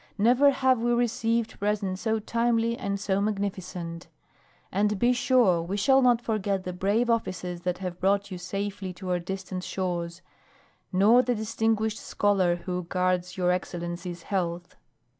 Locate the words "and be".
4.71-5.13